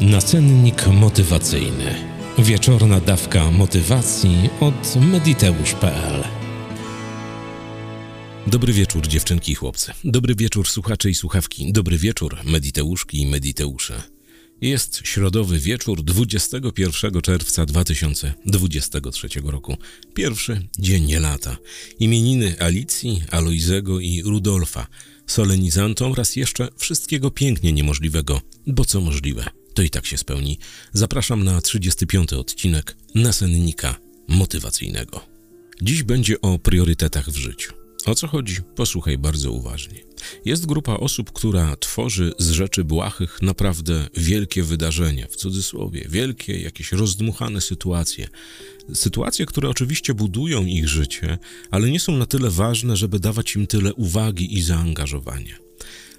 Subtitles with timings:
[0.00, 1.94] Nacennik motywacyjny.
[2.38, 6.24] Wieczorna dawka motywacji od mediteusz.pl.
[8.46, 9.92] Dobry wieczór, dziewczynki i chłopcy.
[10.04, 11.72] Dobry wieczór, słuchacze i słuchawki.
[11.72, 14.02] Dobry wieczór, mediteuszki i mediteusze.
[14.60, 19.76] Jest środowy wieczór 21 czerwca 2023 roku.
[20.14, 21.56] Pierwszy dzień lata.
[21.98, 24.86] Imieniny Alicji, Aloizego i Rudolfa.
[25.26, 29.44] Solenizantom raz jeszcze wszystkiego pięknie niemożliwego, bo co możliwe,
[29.76, 30.58] to i tak się spełni.
[30.92, 33.96] Zapraszam na 35 odcinek nasennika
[34.28, 35.20] motywacyjnego.
[35.82, 37.72] Dziś będzie o priorytetach w życiu.
[38.06, 38.56] O co chodzi?
[38.76, 40.00] Posłuchaj bardzo uważnie.
[40.44, 46.92] Jest grupa osób, która tworzy z rzeczy błahych naprawdę wielkie wydarzenia, w cudzysłowie, wielkie, jakieś
[46.92, 48.28] rozdmuchane sytuacje.
[48.94, 51.38] Sytuacje, które oczywiście budują ich życie,
[51.70, 55.66] ale nie są na tyle ważne, żeby dawać im tyle uwagi i zaangażowania.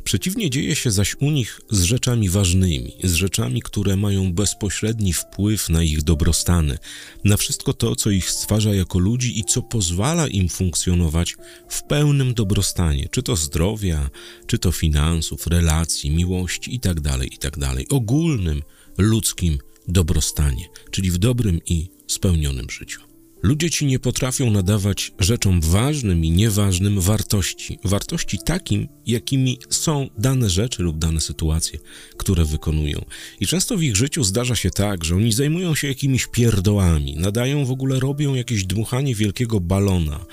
[0.08, 5.70] Przeciwnie dzieje się zaś u nich z rzeczami ważnymi, z rzeczami, które mają bezpośredni wpływ
[5.70, 6.78] na ich dobrostany,
[7.24, 11.36] na wszystko to, co ich stwarza jako ludzi i co pozwala im funkcjonować
[11.70, 14.10] w pełnym dobrostanie, czy to zdrowia,
[14.46, 18.62] czy to finansów, relacji, miłości itd., tak itd., tak ogólnym
[18.98, 23.17] ludzkim dobrostanie, czyli w dobrym i spełnionym życiu.
[23.44, 27.80] Ludzie ci nie potrafią nadawać rzeczom ważnym i nieważnym wartości.
[27.84, 31.80] Wartości takim, jakimi są dane rzeczy lub dane sytuacje,
[32.18, 33.06] które wykonują.
[33.40, 37.66] I często w ich życiu zdarza się tak, że oni zajmują się jakimiś pierdołami, nadają
[37.66, 40.26] w ogóle, robią jakieś dmuchanie wielkiego balona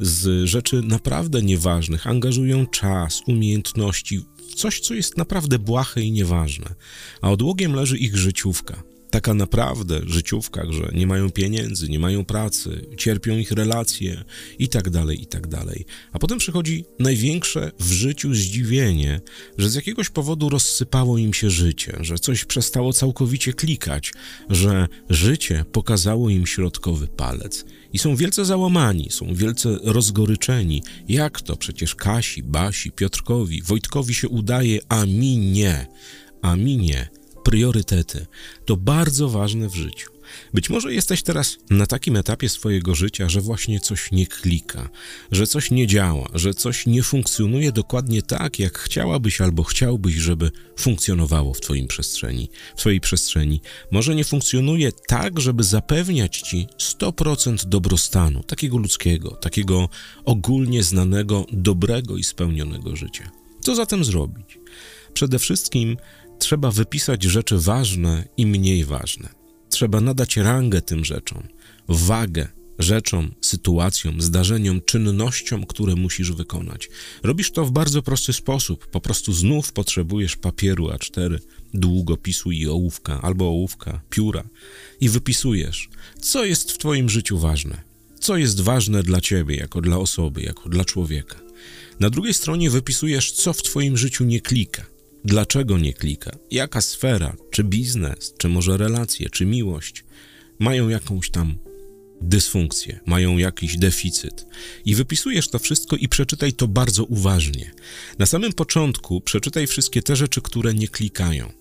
[0.00, 4.20] z rzeczy naprawdę nieważnych, angażują czas, umiejętności
[4.56, 6.74] coś, co jest naprawdę błahe i nieważne.
[7.20, 12.86] A odłogiem leży ich życiówka taka naprawdę życiówka, że nie mają pieniędzy, nie mają pracy,
[12.96, 14.24] cierpią ich relacje
[14.58, 15.84] i tak dalej, i tak dalej.
[16.12, 19.20] A potem przychodzi największe w życiu zdziwienie,
[19.58, 24.12] że z jakiegoś powodu rozsypało im się życie, że coś przestało całkowicie klikać,
[24.50, 27.64] że życie pokazało im środkowy palec.
[27.92, 30.82] I są wielce załamani, są wielce rozgoryczeni.
[31.08, 35.86] Jak to przecież Kasi, Basi, Piotrkowi, Wojtkowi się udaje, a mi nie,
[36.42, 38.26] a mi nie priorytety
[38.64, 40.12] to bardzo ważne w życiu.
[40.54, 44.88] Być może jesteś teraz na takim etapie swojego życia, że właśnie coś nie klika,
[45.32, 50.50] że coś nie działa, że coś nie funkcjonuje dokładnie tak, jak chciałabyś albo chciałbyś, żeby
[50.76, 53.60] funkcjonowało w Twoim przestrzeni, w Twojej przestrzeni.
[53.90, 59.88] Może nie funkcjonuje tak, żeby zapewniać Ci 100% dobrostanu, takiego ludzkiego, takiego
[60.24, 63.30] ogólnie znanego, dobrego i spełnionego życia.
[63.60, 64.58] Co zatem zrobić?
[65.14, 65.96] Przede wszystkim
[66.42, 69.28] trzeba wypisać rzeczy ważne i mniej ważne.
[69.70, 71.42] Trzeba nadać rangę tym rzeczom,
[71.88, 72.48] wagę
[72.78, 76.88] rzeczom, sytuacjom, zdarzeniom, czynnościom, które musisz wykonać.
[77.22, 78.86] Robisz to w bardzo prosty sposób.
[78.86, 81.38] Po prostu znów potrzebujesz papieru A4,
[81.74, 84.44] długopisu i ołówka, albo ołówka, pióra
[85.00, 85.88] i wypisujesz,
[86.20, 87.82] co jest w Twoim życiu ważne,
[88.20, 91.40] co jest ważne dla Ciebie, jako dla osoby, jako dla człowieka.
[92.00, 94.91] Na drugiej stronie wypisujesz, co w Twoim życiu nie klika,
[95.24, 96.30] Dlaczego nie klika?
[96.50, 100.04] Jaka sfera, czy biznes, czy może relacje, czy miłość
[100.58, 101.58] mają jakąś tam
[102.20, 104.46] dysfunkcję, mają jakiś deficyt.
[104.84, 107.72] I wypisujesz to wszystko i przeczytaj to bardzo uważnie.
[108.18, 111.52] Na samym początku przeczytaj wszystkie te rzeczy, które nie klikają.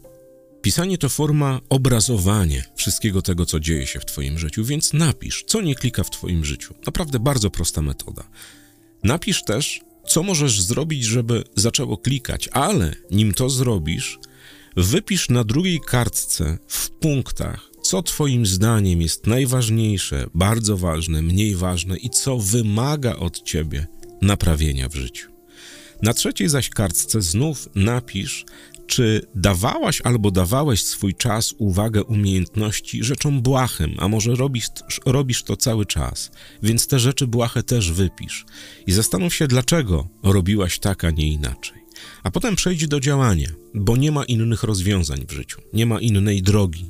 [0.62, 5.62] Pisanie to forma obrazowania wszystkiego tego, co dzieje się w Twoim życiu, więc napisz, co
[5.62, 6.76] nie klika w Twoim życiu.
[6.86, 8.24] Naprawdę bardzo prosta metoda.
[9.04, 14.20] Napisz też, co możesz zrobić, żeby zaczęło klikać, ale nim to zrobisz,
[14.76, 21.98] wypisz na drugiej kartce w punktach, co Twoim zdaniem jest najważniejsze, bardzo ważne, mniej ważne
[21.98, 23.88] i co wymaga od Ciebie
[24.22, 25.32] naprawienia w życiu.
[26.02, 28.46] Na trzeciej zaś kartce znów napisz,
[28.92, 34.68] czy dawałaś albo dawałeś swój czas, uwagę, umiejętności rzeczom błahym, a może robisz,
[35.06, 36.32] robisz to cały czas,
[36.64, 38.46] więc te rzeczy błahe też wypisz
[38.88, 41.78] i zastanów się, dlaczego robiłaś tak, a nie inaczej.
[42.24, 46.42] A potem przejdź do działania, bo nie ma innych rozwiązań w życiu, nie ma innej
[46.42, 46.90] drogi.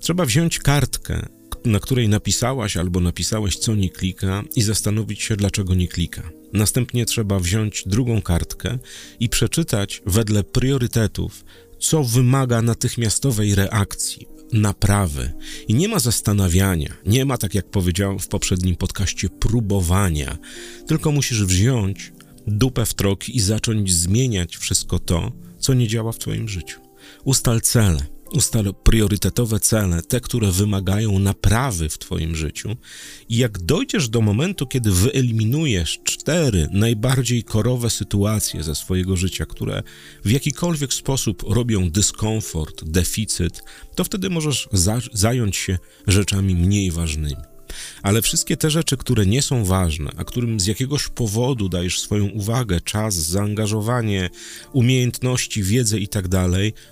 [0.00, 1.26] Trzeba wziąć kartkę,
[1.64, 6.41] na której napisałaś albo napisałeś, co nie klika, i zastanowić się, dlaczego nie klika.
[6.52, 8.78] Następnie trzeba wziąć drugą kartkę
[9.20, 11.44] i przeczytać wedle priorytetów,
[11.78, 15.32] co wymaga natychmiastowej reakcji, naprawy.
[15.68, 20.38] I nie ma zastanawiania, nie ma, tak jak powiedziałem w poprzednim podcaście, próbowania,
[20.86, 22.12] tylko musisz wziąć
[22.46, 26.80] dupę w troki i zacząć zmieniać wszystko to, co nie działa w Twoim życiu.
[27.24, 32.76] Ustal cele, Ustal priorytetowe cele, te, które wymagają naprawy w Twoim życiu.
[33.28, 39.82] I jak dojdziesz do momentu, kiedy wyeliminujesz cztery najbardziej korowe sytuacje ze swojego życia, które
[40.24, 43.62] w jakikolwiek sposób robią dyskomfort, deficyt,
[43.94, 47.36] to wtedy możesz za zająć się rzeczami mniej ważnymi.
[48.02, 52.26] Ale wszystkie te rzeczy, które nie są ważne, a którym z jakiegoś powodu dajesz swoją
[52.26, 54.30] uwagę, czas, zaangażowanie,
[54.72, 56.28] umiejętności, wiedzę i tak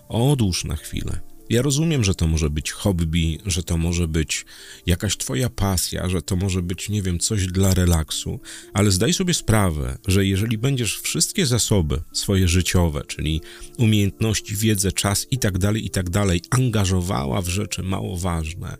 [0.09, 1.30] odłóż na chwilę.
[1.51, 4.45] Ja rozumiem, że to może być hobby, że to może być
[4.87, 8.41] jakaś twoja pasja, że to może być, nie wiem, coś dla relaksu,
[8.73, 13.41] ale zdaj sobie sprawę, że jeżeli będziesz wszystkie zasoby swoje życiowe, czyli
[13.79, 16.07] umiejętności, wiedzę, czas i tak dalej, i tak
[16.51, 18.77] angażowała w rzeczy mało ważne,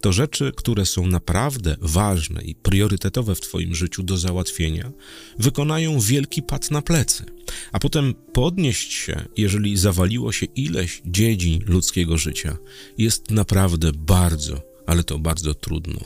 [0.00, 4.90] to rzeczy, które są naprawdę ważne i priorytetowe w Twoim życiu do załatwienia,
[5.38, 7.24] wykonają wielki pad na plecy,
[7.72, 12.56] a potem podnieść się, jeżeli zawaliło się ileś dziedzin ludzkiego życia,
[12.98, 16.00] jest naprawdę bardzo, ale to bardzo trudno.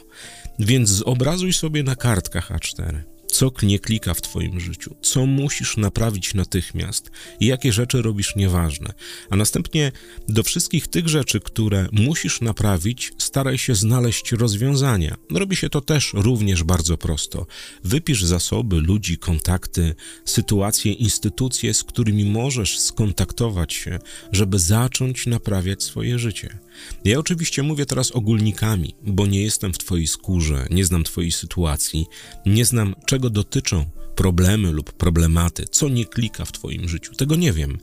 [0.58, 6.34] Więc zobrazuj sobie na kartkach A4 co nie klika w Twoim życiu, co musisz naprawić
[6.34, 7.10] natychmiast
[7.40, 8.92] i jakie rzeczy robisz nieważne.
[9.30, 9.92] A następnie
[10.28, 15.16] do wszystkich tych rzeczy, które musisz naprawić, staraj się znaleźć rozwiązania.
[15.30, 17.46] Robi się to też również bardzo prosto.
[17.84, 19.94] Wypisz zasoby, ludzi, kontakty,
[20.24, 23.98] sytuacje, instytucje, z którymi możesz skontaktować się,
[24.32, 26.58] żeby zacząć naprawiać swoje życie.
[27.04, 32.06] Ja oczywiście mówię teraz ogólnikami, bo nie jestem w Twojej skórze, nie znam Twojej sytuacji,
[32.46, 37.14] nie znam czego dotyczą problemy lub problematy, co nie klika w Twoim życiu.
[37.14, 37.78] Tego nie wiem,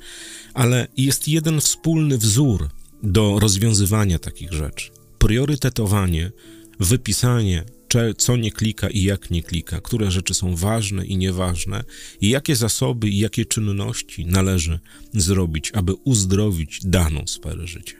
[0.54, 2.70] ale jest jeden wspólny wzór
[3.04, 4.92] do rozwiązywania takich rzeczy.
[5.18, 6.32] Priorytetowanie,
[6.80, 7.64] wypisanie,
[8.18, 11.84] co nie klika i jak nie klika, które rzeczy są ważne i nieważne,
[12.22, 14.80] i jakie zasoby i jakie czynności należy
[15.14, 17.96] zrobić, aby uzdrowić daną sferę życia.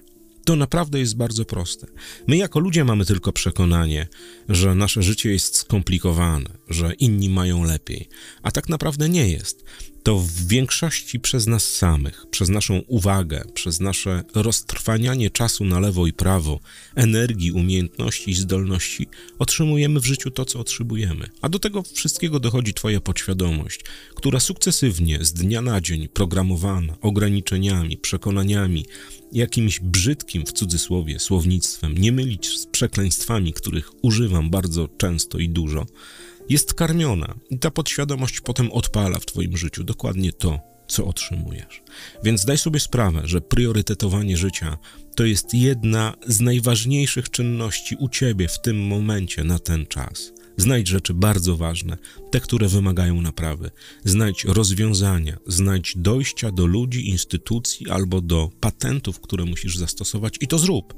[0.46, 1.88] To naprawdę jest bardzo proste.
[2.28, 4.08] My, jako ludzie, mamy tylko przekonanie,
[4.50, 8.10] że nasze życie jest skomplikowane, że inni mają lepiej,
[8.44, 9.64] a tak naprawdę nie jest
[10.04, 16.08] to w większości przez nas samych, przez naszą uwagę, przez nasze roztrwanianie czasu na lewo
[16.08, 16.60] i prawo,
[16.96, 19.08] energii, umiejętności i zdolności,
[19.40, 21.30] otrzymujemy w życiu to, co otrzymujemy.
[21.42, 23.82] A do tego wszystkiego dochodzi Twoja podświadomość,
[24.16, 28.86] która sukcesywnie, z dnia na dzień, programowana ograniczeniami, przekonaniami,
[29.32, 35.86] jakimś brzydkim w cudzysłowie słownictwem, nie mylić z przekleństwami, których używam bardzo często i dużo,
[36.50, 41.82] jest karmiona i ta podświadomość potem odpala w Twoim życiu dokładnie to, co otrzymujesz.
[42.24, 44.78] Więc daj sobie sprawę, że priorytetowanie życia
[45.16, 50.34] to jest jedna z najważniejszych czynności u Ciebie w tym momencie na ten czas.
[50.58, 51.98] Znajdź rzeczy bardzo ważne,
[52.32, 53.72] te, które wymagają naprawy.
[54.06, 60.58] Znajdź rozwiązania, znajdź dojścia do ludzi, instytucji albo do patentów, które musisz zastosować i to
[60.58, 60.94] zrób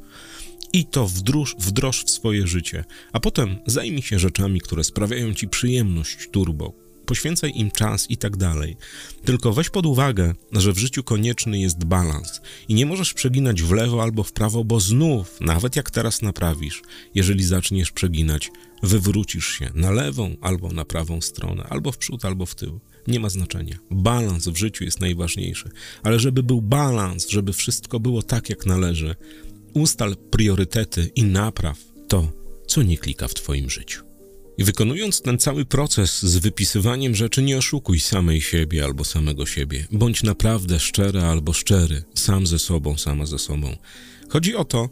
[0.73, 2.83] i to wdróż, wdroż w swoje życie,
[3.13, 6.73] a potem zajmij się rzeczami, które sprawiają ci przyjemność turbo.
[7.05, 8.77] Poświęcaj im czas i tak dalej.
[9.25, 13.71] Tylko weź pod uwagę, że w życiu konieczny jest balans i nie możesz przeginać w
[13.71, 16.81] lewo albo w prawo, bo znów, nawet jak teraz naprawisz,
[17.15, 18.51] jeżeli zaczniesz przeginać,
[18.83, 22.79] wywrócisz się na lewą albo na prawą stronę, albo w przód, albo w tył.
[23.07, 23.77] Nie ma znaczenia.
[23.91, 25.69] Balans w życiu jest najważniejszy.
[26.03, 29.15] Ale żeby był balans, żeby wszystko było tak, jak należy,
[29.73, 32.31] Ustal priorytety i napraw to,
[32.67, 34.03] co nie klika w Twoim życiu.
[34.57, 39.87] I wykonując ten cały proces z wypisywaniem rzeczy, nie oszukuj samej siebie albo samego siebie.
[39.91, 43.77] Bądź naprawdę szczera albo szczery, sam ze sobą, sama ze sobą.
[44.29, 44.89] Chodzi o to,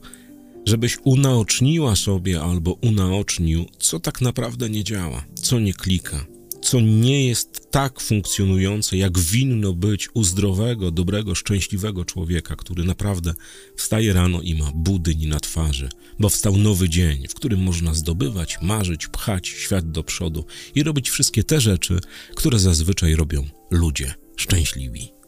[0.65, 6.25] żebyś unaoczniła sobie albo unaocznił, co tak naprawdę nie działa, co nie klika,
[6.61, 13.33] co nie jest tak funkcjonujące, jak winno być u zdrowego, dobrego, szczęśliwego człowieka, który naprawdę
[13.75, 15.89] wstaje rano i ma budyń na twarzy,
[16.19, 21.09] bo wstał nowy dzień, w którym można zdobywać, marzyć, pchać świat do przodu i robić
[21.09, 21.99] wszystkie te rzeczy,
[22.35, 25.20] które zazwyczaj robią ludzie szczęśliwi.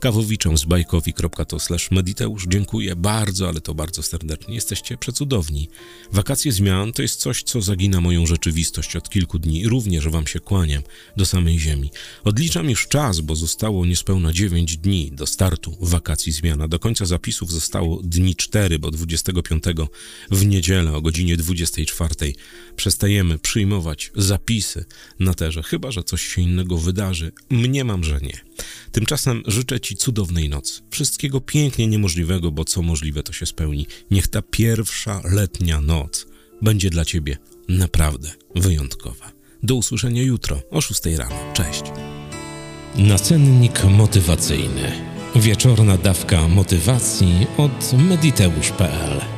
[0.00, 1.58] Kawowiczom z bajkowi.to
[1.90, 4.54] mediteusz dziękuję bardzo, ale to bardzo serdecznie.
[4.54, 5.68] Jesteście przecudowni.
[6.12, 9.68] Wakacje zmian to jest coś, co zagina moją rzeczywistość od kilku dni.
[9.68, 10.82] Również wam się kłaniam
[11.16, 11.90] do samej ziemi.
[12.24, 16.68] Odliczam już czas, bo zostało niespełna 9 dni do startu wakacji zmiana.
[16.68, 19.64] Do końca zapisów zostało dni 4, bo 25
[20.30, 22.32] w niedzielę o godzinie 24
[22.76, 24.84] przestajemy przyjmować zapisy
[25.20, 27.32] na terze, chyba że coś się innego wydarzy.
[27.50, 28.40] Mniemam, że nie.
[28.92, 30.82] Tymczasem życzę Ci cudownej nocy.
[30.90, 33.86] Wszystkiego pięknie niemożliwego, bo co możliwe to się spełni.
[34.10, 36.26] Niech ta pierwsza letnia noc
[36.62, 37.36] będzie dla Ciebie
[37.68, 39.32] naprawdę wyjątkowa.
[39.62, 41.52] Do usłyszenia jutro o 6 rano.
[41.54, 41.82] Cześć.
[42.96, 44.92] Nacennik motywacyjny.
[45.36, 49.33] Wieczorna dawka motywacji od mediteusz.pl